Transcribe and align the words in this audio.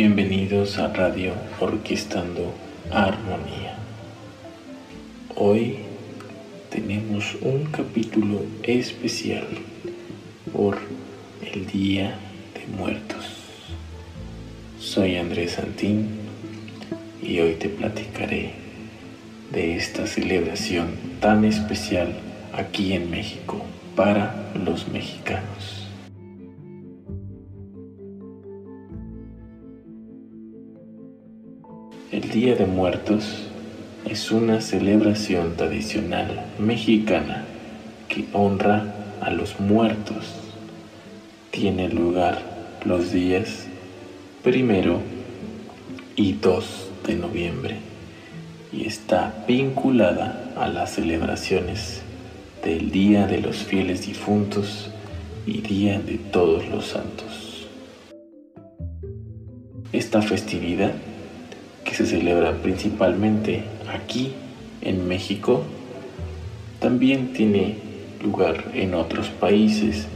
Bienvenidos 0.00 0.78
a 0.78 0.92
Radio 0.92 1.32
Orquestando 1.58 2.54
Armonía. 2.88 3.76
Hoy 5.34 5.78
tenemos 6.70 7.34
un 7.40 7.64
capítulo 7.64 8.42
especial 8.62 9.48
por 10.52 10.78
el 11.52 11.66
Día 11.66 12.16
de 12.54 12.64
Muertos. 12.76 13.26
Soy 14.78 15.16
Andrés 15.16 15.54
Santín 15.54 16.10
y 17.20 17.40
hoy 17.40 17.54
te 17.54 17.68
platicaré 17.68 18.52
de 19.50 19.74
esta 19.74 20.06
celebración 20.06 20.90
tan 21.20 21.44
especial 21.44 22.14
aquí 22.56 22.92
en 22.92 23.10
México 23.10 23.64
para 23.96 24.52
los 24.54 24.86
mexicanos. 24.86 25.77
El 32.28 32.34
Día 32.34 32.56
de 32.56 32.66
Muertos 32.66 33.24
es 34.04 34.30
una 34.30 34.60
celebración 34.60 35.56
tradicional 35.56 36.44
mexicana 36.58 37.46
que 38.06 38.26
honra 38.34 38.94
a 39.22 39.30
los 39.30 39.58
muertos. 39.60 40.34
Tiene 41.50 41.88
lugar 41.88 42.42
los 42.84 43.12
días 43.12 43.64
primero 44.42 45.00
y 46.16 46.34
2 46.34 46.90
de 47.06 47.14
noviembre 47.14 47.76
y 48.74 48.86
está 48.86 49.34
vinculada 49.48 50.52
a 50.58 50.68
las 50.68 50.96
celebraciones 50.96 52.02
del 52.62 52.90
Día 52.90 53.26
de 53.26 53.40
los 53.40 53.56
Fieles 53.56 54.06
Difuntos 54.06 54.90
y 55.46 55.62
Día 55.62 55.98
de 55.98 56.18
Todos 56.18 56.68
los 56.68 56.88
Santos. 56.88 57.66
Esta 59.94 60.20
festividad 60.20 60.92
se 61.98 62.06
celebra 62.06 62.52
principalmente 62.62 63.64
aquí 63.92 64.32
en 64.82 65.08
México, 65.08 65.64
también 66.78 67.32
tiene 67.32 67.74
lugar 68.22 68.66
en 68.72 68.94
otros 68.94 69.30
países 69.30 70.06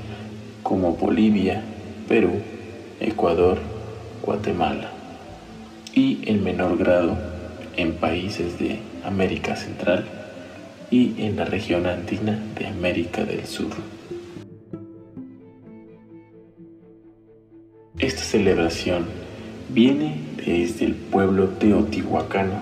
como 0.62 0.94
Bolivia, 0.94 1.60
Perú, 2.06 2.34
Ecuador, 3.00 3.58
Guatemala 4.24 4.92
y 5.92 6.20
en 6.30 6.44
menor 6.44 6.78
grado 6.78 7.18
en 7.76 7.94
países 7.94 8.60
de 8.60 8.78
América 9.04 9.56
Central 9.56 10.04
y 10.88 11.20
en 11.20 11.34
la 11.34 11.46
región 11.46 11.86
andina 11.86 12.40
de 12.56 12.68
América 12.68 13.24
del 13.24 13.44
Sur. 13.44 13.72
Esta 17.98 18.22
celebración 18.22 19.21
viene 19.72 20.16
desde 20.36 20.84
el 20.84 20.94
pueblo 20.94 21.48
teotihuacano, 21.48 22.60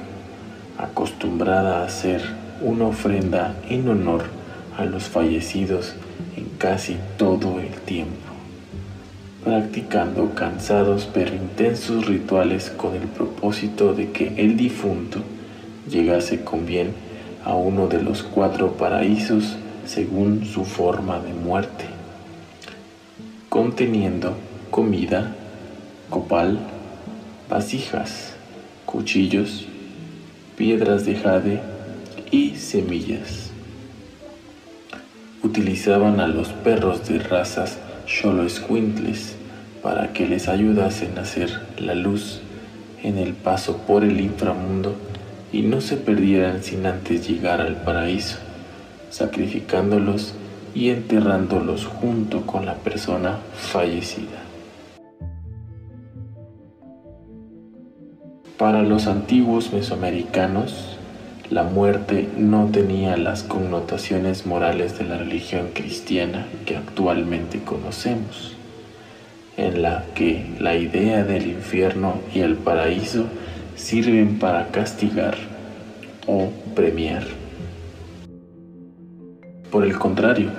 acostumbrada 0.78 1.80
a 1.80 1.84
hacer 1.84 2.22
una 2.62 2.86
ofrenda 2.86 3.56
en 3.69 3.89
honor 3.89 4.25
a 4.78 4.84
los 4.84 5.05
fallecidos 5.05 5.94
en 6.36 6.44
casi 6.58 6.97
todo 7.17 7.58
el 7.58 7.72
tiempo, 7.80 8.14
practicando 9.44 10.34
cansados 10.34 11.08
pero 11.12 11.34
intensos 11.34 12.06
rituales 12.06 12.70
con 12.70 12.95
el 12.95 13.08
propósito 13.08 13.92
de 13.92 14.13
que 14.13 14.33
el 14.36 14.57
difunto 14.57 15.20
llegase 15.90 16.45
con 16.45 16.64
bien 16.64 16.92
a 17.45 17.55
uno 17.55 17.89
de 17.89 18.02
los 18.02 18.23
cuatro 18.23 18.74
paraísos 18.74 19.57
según 19.84 20.45
su 20.45 20.64
forma 20.64 21.18
de 21.18 21.33
muerte, 21.33 21.86
conteniendo 23.48 24.36
comida, 24.70 25.34
copal, 26.08 26.61
vasijas, 27.50 28.34
cuchillos, 28.86 29.66
piedras 30.56 31.05
de 31.05 31.16
jade 31.16 31.61
y 32.30 32.55
semillas. 32.55 33.50
Utilizaban 35.42 36.20
a 36.20 36.28
los 36.28 36.48
perros 36.48 37.08
de 37.08 37.18
razas 37.18 37.78
Xoloescuintles 38.06 39.34
para 39.83 40.12
que 40.12 40.27
les 40.27 40.48
ayudasen 40.48 41.18
a 41.18 41.22
hacer 41.22 41.60
la 41.78 41.94
luz 41.94 42.40
en 43.02 43.18
el 43.18 43.34
paso 43.34 43.78
por 43.78 44.05
el 44.05 44.20
inframundo 44.20 44.94
y 45.52 45.62
no 45.62 45.80
se 45.80 45.96
perdieran 45.96 46.62
sin 46.62 46.86
antes 46.86 47.28
llegar 47.28 47.60
al 47.60 47.83
paraíso, 47.83 48.39
sacrificándolos 49.10 50.34
y 50.72 50.90
enterrándolos 50.90 51.86
junto 51.86 52.46
con 52.46 52.64
la 52.64 52.74
persona 52.74 53.39
fallecida. 53.56 54.49
Para 58.60 58.82
los 58.82 59.06
antiguos 59.06 59.72
mesoamericanos, 59.72 60.98
la 61.48 61.62
muerte 61.62 62.28
no 62.36 62.66
tenía 62.66 63.16
las 63.16 63.42
connotaciones 63.42 64.44
morales 64.44 64.98
de 64.98 65.06
la 65.06 65.16
religión 65.16 65.68
cristiana 65.72 66.46
que 66.66 66.76
actualmente 66.76 67.60
conocemos, 67.60 68.54
en 69.56 69.80
la 69.80 70.04
que 70.14 70.44
la 70.60 70.76
idea 70.76 71.24
del 71.24 71.46
infierno 71.46 72.20
y 72.34 72.40
el 72.40 72.56
paraíso 72.56 73.24
sirven 73.76 74.38
para 74.38 74.66
castigar 74.66 75.38
o 76.27 76.50
premiar. 76.74 77.24
Por 79.70 79.86
el 79.86 79.98
contrario, 79.98 80.50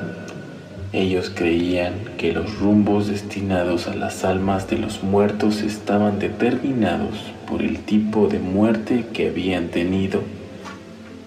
ellos 0.92 1.32
creían 1.36 1.94
que 2.18 2.34
los 2.34 2.58
rumbos 2.58 3.10
destinados 3.10 3.88
a 3.88 3.94
las 3.94 4.26
almas 4.26 4.68
de 4.68 4.80
los 4.80 5.04
muertos 5.04 5.62
estaban 5.62 6.18
determinados 6.18 7.32
por 7.52 7.64
el 7.64 7.80
tipo 7.80 8.30
de 8.30 8.40
muerte 8.40 9.08
que 9.12 9.28
habían 9.28 9.68
tenido 9.68 10.22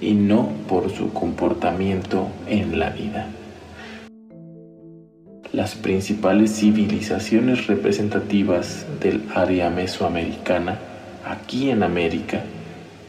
y 0.01 0.15
no 0.15 0.49
por 0.67 0.91
su 0.91 1.13
comportamiento 1.13 2.29
en 2.49 2.79
la 2.79 2.89
vida. 2.89 3.27
Las 5.53 5.75
principales 5.75 6.51
civilizaciones 6.59 7.67
representativas 7.67 8.87
del 9.03 9.23
área 9.35 9.69
mesoamericana 9.69 10.79
aquí 11.27 11.69
en 11.69 11.83
América 11.83 12.43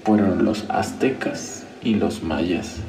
fueron 0.03 0.43
los 0.43 0.69
aztecas 0.69 1.65
y 1.81 1.95
los 1.95 2.21
mayas, 2.21 2.81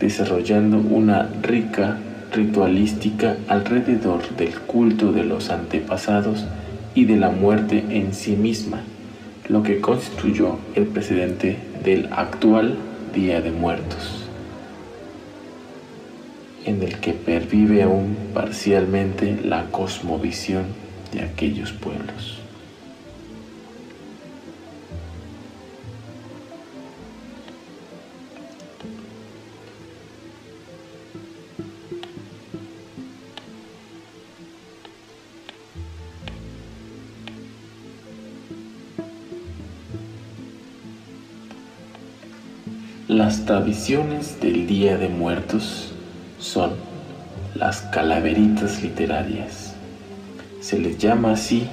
desarrollando 0.00 0.78
una 0.78 1.28
rica 1.42 1.98
ritualística 2.32 3.36
alrededor 3.48 4.34
del 4.34 4.58
culto 4.60 5.12
de 5.12 5.24
los 5.24 5.50
antepasados 5.50 6.46
y 6.94 7.04
de 7.04 7.16
la 7.16 7.28
muerte 7.28 7.84
en 7.90 8.14
sí 8.14 8.34
misma, 8.34 8.80
lo 9.48 9.62
que 9.62 9.80
constituyó 9.80 10.58
el 10.74 10.86
precedente 10.86 11.56
del 11.82 12.08
actual 12.12 12.76
Día 13.14 13.40
de 13.40 13.50
Muertos, 13.50 14.24
en 16.66 16.82
el 16.82 16.98
que 16.98 17.12
pervive 17.14 17.82
aún 17.82 18.16
parcialmente 18.34 19.38
la 19.42 19.70
cosmovisión 19.70 20.66
de 21.12 21.22
aquellos 21.22 21.72
pueblos. 21.72 22.47
Las 43.08 43.46
tradiciones 43.46 44.38
del 44.38 44.66
Día 44.66 44.98
de 44.98 45.08
Muertos 45.08 45.94
son 46.38 46.72
las 47.54 47.80
calaveritas 47.80 48.82
literarias. 48.82 49.72
Se 50.60 50.78
les 50.78 50.98
llama 50.98 51.32
así 51.32 51.66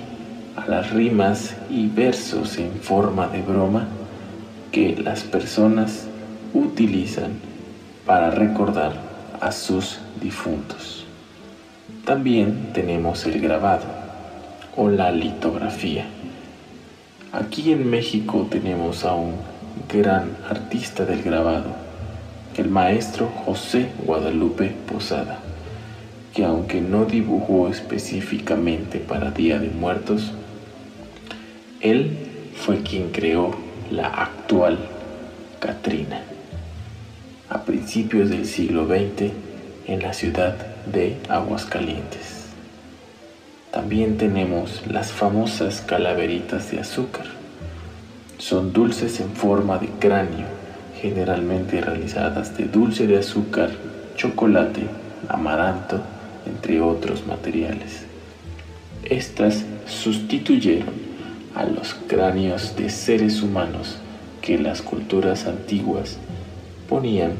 a 0.56 0.66
las 0.66 0.92
rimas 0.92 1.58
y 1.70 1.88
versos 1.88 2.58
en 2.58 2.72
forma 2.72 3.28
de 3.28 3.42
broma 3.42 3.86
que 4.72 4.96
las 4.96 5.24
personas 5.24 6.08
utilizan 6.54 7.34
para 8.06 8.32
recordar 8.32 8.94
a 9.42 9.52
sus 9.52 10.00
difuntos. 10.22 11.06
También 12.06 12.70
tenemos 12.72 13.26
el 13.26 13.42
grabado 13.42 13.84
o 14.78 14.88
la 14.88 15.12
litografía. 15.12 16.06
Aquí 17.34 17.74
en 17.74 17.90
México 17.90 18.48
tenemos 18.50 19.04
a 19.04 19.16
un 19.16 19.34
gran 19.92 20.38
artista 20.50 21.06
del 21.06 21.24
grabado, 21.24 21.76
el 22.58 22.70
maestro 22.70 23.28
José 23.46 23.90
Guadalupe 24.06 24.74
Posada, 24.92 25.40
que 26.34 26.44
aunque 26.44 26.82
no 26.82 27.06
dibujó 27.06 27.70
específicamente 27.70 29.00
para 29.00 29.32
Día 29.32 29.60
de 29.60 29.70
Muertos, 29.70 30.32
él 31.82 32.18
fue 32.56 32.82
quien 32.82 33.12
creó 33.12 33.56
la 33.92 34.08
actual 34.08 34.80
Catrina 35.60 36.22
a 37.50 37.64
principios 37.64 38.30
del 38.30 38.46
siglo 38.46 38.88
XX 38.88 39.32
en 39.88 40.02
la 40.02 40.14
ciudad 40.14 40.56
de 40.92 41.18
Aguascalientes. 41.30 42.46
También 43.72 44.18
tenemos 44.18 44.84
las 44.88 45.12
famosas 45.12 45.82
calaveritas 45.82 46.72
de 46.72 46.80
azúcar. 46.80 47.26
Son 48.47 48.74
dulces 48.74 49.21
en 49.21 49.31
forma 49.31 49.80
de 49.80 49.89
cráneo, 50.00 50.45
generalmente 51.01 51.81
realizadas 51.81 52.56
de 52.56 52.65
dulce 52.65 53.07
de 53.07 53.18
azúcar, 53.18 53.71
chocolate, 54.18 54.81
amaranto, 55.27 56.00
entre 56.45 56.80
otros 56.80 57.25
materiales. 57.25 58.06
Estas 59.03 59.65
sustituyeron 59.88 60.94
a 61.56 61.65
los 61.65 61.95
cráneos 61.95 62.75
de 62.75 62.92
seres 62.92 63.42
humanos 63.42 63.95
que 64.44 64.59
las 64.59 64.83
culturas 64.83 65.48
antiguas 65.48 66.18
ponían 66.88 67.31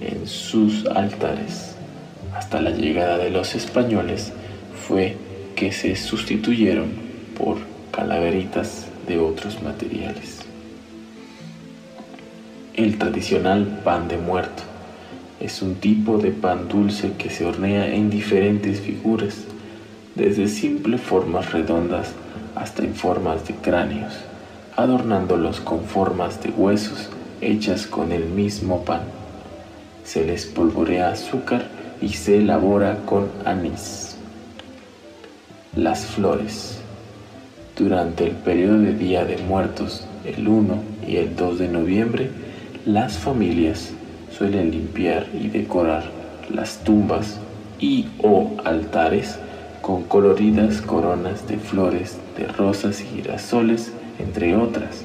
en 0.00 0.28
sus 0.28 0.86
altares. 0.86 1.74
Hasta 2.36 2.62
la 2.62 2.70
llegada 2.70 3.18
de 3.18 3.30
los 3.30 3.56
españoles 3.56 4.32
fue 4.86 5.16
que 5.56 5.72
se 5.72 5.96
sustituyeron 5.96 6.92
por 7.36 7.56
calaveritas 7.90 8.86
de 9.08 9.18
otros 9.18 9.60
materiales. 9.60 10.51
El 12.82 12.98
tradicional 12.98 13.64
pan 13.84 14.08
de 14.08 14.16
muerto 14.16 14.64
es 15.38 15.62
un 15.62 15.76
tipo 15.76 16.18
de 16.18 16.32
pan 16.32 16.66
dulce 16.66 17.12
que 17.16 17.30
se 17.30 17.46
hornea 17.46 17.94
en 17.94 18.10
diferentes 18.10 18.80
figuras, 18.80 19.44
desde 20.16 20.48
simples 20.48 21.00
formas 21.00 21.52
redondas 21.52 22.10
hasta 22.56 22.82
en 22.82 22.96
formas 22.96 23.46
de 23.46 23.54
cráneos, 23.54 24.12
adornándolos 24.74 25.60
con 25.60 25.84
formas 25.84 26.42
de 26.42 26.50
huesos 26.50 27.08
hechas 27.40 27.86
con 27.86 28.10
el 28.10 28.24
mismo 28.24 28.84
pan. 28.84 29.02
Se 30.02 30.24
les 30.26 30.44
polvorea 30.46 31.12
azúcar 31.12 31.68
y 32.00 32.08
se 32.08 32.38
elabora 32.38 32.98
con 33.06 33.28
anís. 33.44 34.16
Las 35.76 36.04
flores. 36.04 36.80
Durante 37.78 38.24
el 38.24 38.32
periodo 38.32 38.78
de 38.78 38.94
Día 38.94 39.24
de 39.24 39.38
Muertos, 39.38 40.04
el 40.24 40.48
1 40.48 40.82
y 41.06 41.18
el 41.18 41.36
2 41.36 41.60
de 41.60 41.68
noviembre, 41.68 42.41
las 42.84 43.16
familias 43.16 43.92
suelen 44.36 44.72
limpiar 44.72 45.26
y 45.32 45.48
decorar 45.48 46.10
las 46.52 46.78
tumbas 46.78 47.38
y 47.78 48.08
o 48.22 48.50
altares 48.64 49.38
con 49.80 50.02
coloridas 50.04 50.80
coronas 50.80 51.46
de 51.46 51.58
flores, 51.58 52.18
de 52.36 52.46
rosas 52.46 53.00
y 53.00 53.04
girasoles, 53.04 53.92
entre 54.18 54.56
otras, 54.56 55.02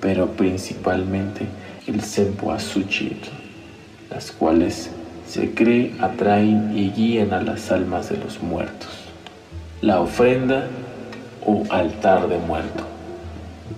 pero 0.00 0.28
principalmente 0.32 1.46
el 1.86 2.00
cempasúchil, 2.02 3.16
las 4.10 4.32
cuales 4.32 4.90
se 5.28 5.54
cree 5.54 5.94
atraen 6.00 6.76
y 6.76 6.90
guían 6.90 7.32
a 7.32 7.42
las 7.42 7.70
almas 7.70 8.08
de 8.08 8.16
los 8.16 8.42
muertos. 8.42 8.90
La 9.82 10.00
ofrenda 10.00 10.66
o 11.46 11.62
altar 11.70 12.28
de 12.28 12.38
muerto. 12.38 12.84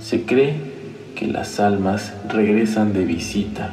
Se 0.01 0.23
cree 0.23 0.72
que 1.15 1.27
las 1.27 1.61
almas 1.61 2.13
regresan 2.29 2.93
de 2.93 3.05
visita. 3.05 3.73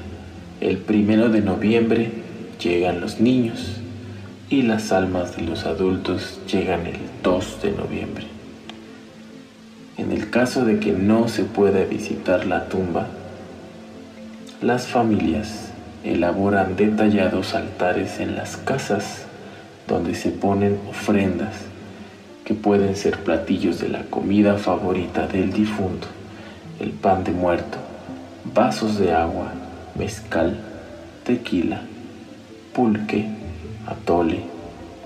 El 0.62 0.78
primero 0.78 1.30
de 1.30 1.42
noviembre 1.42 2.12
llegan 2.62 3.02
los 3.02 3.20
niños 3.20 3.78
y 4.50 4.64
las 4.64 4.92
almas 4.92 5.36
de 5.36 5.44
los 5.44 5.66
adultos 5.66 6.40
llegan 6.52 6.86
el 6.88 6.98
2 7.24 7.62
de 7.62 7.72
noviembre. 7.72 8.26
En 9.98 10.12
el 10.12 10.30
caso 10.30 10.66
de 10.66 10.80
que 10.80 10.94
no 10.94 11.28
se 11.28 11.44
pueda 11.44 11.84
visitar 11.84 12.46
la 12.46 12.70
tumba, 12.70 13.08
las 14.62 14.88
familias 14.88 15.72
elaboran 16.04 16.76
detallados 16.76 17.54
altares 17.54 18.20
en 18.20 18.36
las 18.36 18.58
casas 18.58 19.26
donde 19.88 20.16
se 20.16 20.32
ponen 20.32 20.80
ofrendas 20.90 21.56
que 22.46 22.54
pueden 22.54 22.96
ser 22.96 23.20
platillos 23.20 23.80
de 23.80 23.90
la 23.90 24.04
comida 24.04 24.58
favorita 24.58 25.28
del 25.28 25.52
difunto, 25.54 26.08
el 26.80 26.92
pan 26.92 27.24
de 27.24 27.32
muerto, 27.32 27.78
vasos 28.54 28.98
de 28.98 29.14
agua, 29.14 29.52
mezcal, 29.96 30.60
tequila, 31.26 31.82
pulque, 32.74 33.28
atole, 33.86 34.44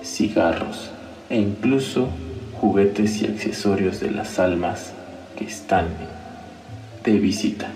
cigarros 0.04 0.92
e 1.30 1.38
incluso 1.40 2.10
juguetes 2.60 3.22
y 3.22 3.26
accesorios 3.26 4.00
de 4.00 4.12
las 4.12 4.40
almas 4.40 4.94
que 5.38 5.46
están 5.46 5.88
de 7.04 7.20
visita. 7.20 7.70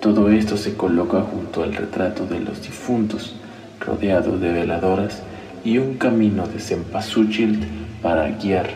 Todo 0.00 0.30
esto 0.30 0.56
se 0.56 0.74
coloca 0.74 1.20
junto 1.22 1.62
al 1.62 1.74
retrato 1.74 2.24
de 2.24 2.40
los 2.40 2.62
difuntos, 2.62 3.36
rodeado 3.80 4.38
de 4.38 4.52
veladoras 4.52 5.22
y 5.64 5.78
un 5.78 5.94
camino 5.98 6.46
de 6.46 6.60
cempasúchil 6.60 7.66
para 8.00 8.28
guiar 8.28 8.70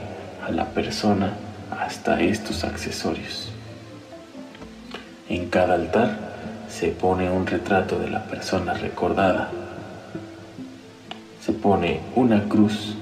a 0.46 0.50
la 0.50 0.66
persona 0.66 1.34
hasta 1.70 2.20
estos 2.20 2.64
accesorios. 2.64 3.51
En 5.32 5.49
cada 5.49 5.76
altar 5.76 6.19
se 6.69 6.88
pone 6.88 7.31
un 7.31 7.46
retrato 7.46 7.99
de 7.99 8.11
la 8.11 8.25
persona 8.25 8.75
recordada. 8.75 9.49
Se 11.40 11.55
pone 11.55 12.00
una 12.14 12.50
cruz, 12.50 12.96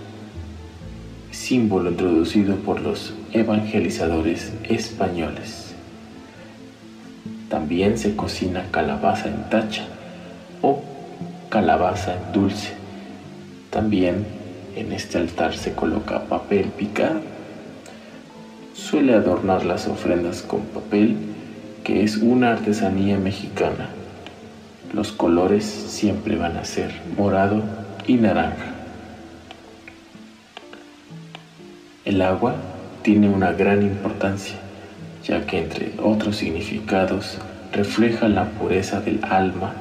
símbolo 1.33 1.91
introducido 1.91 2.55
por 2.55 2.83
los 2.83 3.15
evangelizadores 3.33 4.53
españoles. 4.63 5.75
También 7.49 7.99
se 7.99 8.15
cocina 8.15 8.65
calabaza 8.71 9.29
en 9.29 9.51
tacha 9.51 9.87
o 10.63 10.85
calabaza 11.49 12.15
en 12.15 12.33
dulce. 12.33 12.75
También 13.71 14.25
en 14.77 14.93
este 14.93 15.19
altar 15.19 15.57
se 15.57 15.73
coloca 15.73 16.27
papel 16.27 16.67
picado. 16.67 17.23
Suele 18.73 19.15
adornar 19.15 19.65
las 19.65 19.89
ofrendas 19.89 20.43
con 20.43 20.61
papel, 20.61 21.30
que 21.85 22.05
es 22.05 22.17
una 22.17 22.53
artesanía 22.53 23.19
mexicana. 23.19 23.89
Los 24.93 25.13
colores 25.13 25.65
siempre 25.65 26.37
van 26.37 26.57
a 26.57 26.65
ser 26.65 26.93
morado 27.17 27.63
y 28.07 28.15
naranja. 28.15 28.75
El 32.05 32.23
agua 32.23 32.57
tiene 33.03 33.29
una 33.29 33.53
gran 33.53 33.83
importancia 33.83 34.57
ya 35.27 35.47
que 35.47 35.59
entre 35.59 35.93
otros 36.03 36.37
significados 36.37 37.39
refleja 37.73 38.29
la 38.29 38.47
pureza 38.51 39.01
del 39.01 39.21
alma, 39.25 39.75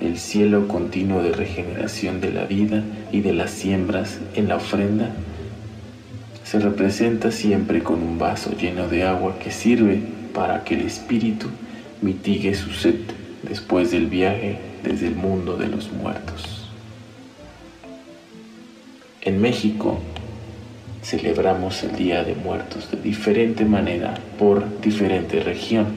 el 0.00 0.18
cielo 0.18 0.68
continuo 0.68 1.22
de 1.22 1.32
regeneración 1.32 2.20
de 2.20 2.32
la 2.32 2.44
vida 2.44 2.82
y 3.12 3.20
de 3.20 3.32
las 3.32 3.50
siembras 3.50 4.18
en 4.34 4.48
la 4.48 4.56
ofrenda, 4.56 5.10
se 6.44 6.58
representa 6.58 7.30
siempre 7.30 7.82
con 7.82 8.02
un 8.02 8.18
vaso 8.18 8.50
lleno 8.56 8.88
de 8.88 9.04
agua 9.04 9.38
que 9.38 9.52
sirve 9.52 10.02
para 10.32 10.64
que 10.64 10.74
el 10.74 10.82
espíritu 10.82 11.48
mitigue 12.02 12.54
su 12.54 12.70
sed 12.70 12.96
después 13.42 13.90
del 13.90 14.06
viaje 14.06 14.58
desde 14.82 15.08
el 15.08 15.14
mundo 15.14 15.56
de 15.56 15.68
los 15.68 15.92
muertos. 15.92 16.68
En 19.22 19.40
México, 19.40 20.00
celebramos 21.02 21.82
el 21.82 21.96
Día 21.96 22.24
de 22.24 22.34
Muertos 22.34 22.90
de 22.90 23.00
diferente 23.00 23.64
manera 23.64 24.14
por 24.38 24.80
diferente 24.80 25.40
región. 25.40 25.88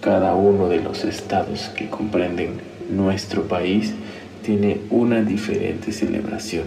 Cada 0.00 0.34
uno 0.34 0.68
de 0.68 0.80
los 0.80 1.04
estados 1.04 1.70
que 1.76 1.88
comprenden 1.88 2.60
nuestro 2.90 3.44
país 3.44 3.92
tiene 4.42 4.80
una 4.90 5.22
diferente 5.22 5.92
celebración. 5.92 6.64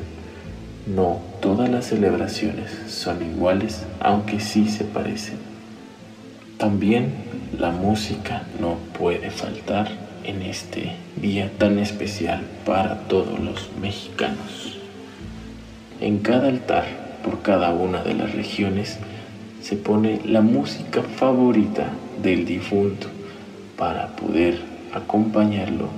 No 0.87 1.19
todas 1.41 1.69
las 1.69 1.85
celebraciones 1.87 2.71
son 2.87 3.23
iguales, 3.23 3.83
aunque 3.99 4.39
sí 4.39 4.69
se 4.69 4.83
parecen. 4.83 5.50
También 6.61 7.11
la 7.57 7.71
música 7.71 8.43
no 8.59 8.77
puede 8.95 9.31
faltar 9.31 9.89
en 10.23 10.43
este 10.43 10.91
día 11.15 11.49
tan 11.57 11.79
especial 11.79 12.43
para 12.67 12.99
todos 13.07 13.39
los 13.39 13.71
mexicanos. 13.81 14.77
En 16.01 16.19
cada 16.19 16.49
altar, 16.49 16.85
por 17.23 17.41
cada 17.41 17.73
una 17.73 18.03
de 18.03 18.13
las 18.13 18.35
regiones, 18.35 18.99
se 19.63 19.75
pone 19.75 20.21
la 20.23 20.41
música 20.41 21.01
favorita 21.01 21.87
del 22.21 22.45
difunto 22.45 23.07
para 23.75 24.15
poder 24.15 24.61
acompañarlo 24.93 25.89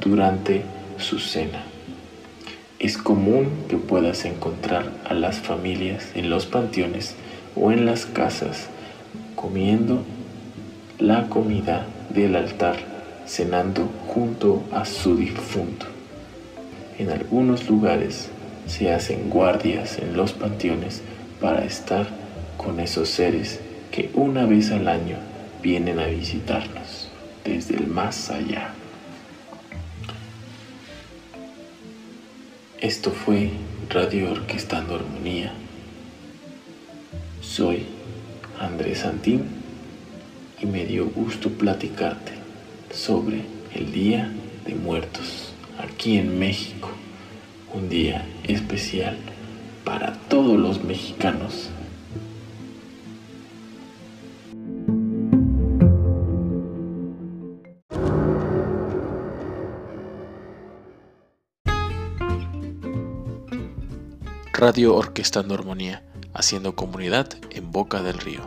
durante 0.00 0.64
su 0.98 1.20
cena. 1.20 1.62
Es 2.80 2.98
común 2.98 3.50
que 3.68 3.76
puedas 3.76 4.24
encontrar 4.24 4.90
a 5.08 5.14
las 5.14 5.38
familias 5.38 6.08
en 6.16 6.28
los 6.28 6.46
panteones 6.46 7.14
o 7.54 7.70
en 7.70 7.86
las 7.86 8.04
casas 8.04 8.68
comiendo 9.40 10.02
la 10.98 11.28
comida 11.28 11.86
del 12.10 12.34
altar, 12.34 12.76
cenando 13.26 13.88
junto 14.08 14.64
a 14.72 14.84
su 14.84 15.16
difunto. 15.16 15.86
En 16.98 17.10
algunos 17.10 17.68
lugares 17.68 18.30
se 18.66 18.92
hacen 18.92 19.30
guardias 19.30 19.98
en 19.98 20.16
los 20.16 20.32
panteones 20.32 21.02
para 21.40 21.64
estar 21.64 22.08
con 22.56 22.80
esos 22.80 23.08
seres 23.10 23.60
que 23.92 24.10
una 24.14 24.44
vez 24.44 24.72
al 24.72 24.88
año 24.88 25.18
vienen 25.62 26.00
a 26.00 26.06
visitarnos 26.06 27.08
desde 27.44 27.76
el 27.76 27.86
más 27.86 28.30
allá. 28.30 28.74
Esto 32.80 33.12
fue 33.12 33.50
Radio 33.88 34.32
Orquestando 34.32 34.96
Armonía. 34.96 35.52
Soy 37.40 37.97
Andrés 38.60 38.98
Santín 39.00 39.44
y 40.60 40.66
me 40.66 40.84
dio 40.84 41.06
gusto 41.06 41.50
platicarte 41.50 42.32
sobre 42.92 43.42
el 43.74 43.92
Día 43.92 44.32
de 44.66 44.74
Muertos 44.74 45.52
aquí 45.78 46.18
en 46.18 46.38
México. 46.38 46.88
Un 47.72 47.88
día 47.88 48.26
especial 48.44 49.16
para 49.84 50.14
todos 50.28 50.58
los 50.58 50.82
mexicanos. 50.82 51.70
Radio 64.52 64.96
Orquestando 64.96 65.54
Armonía, 65.54 66.02
haciendo 66.34 66.74
comunidad 66.74 67.28
en 67.50 67.72
Boca 67.72 68.02
del 68.02 68.18
Río. 68.18 68.42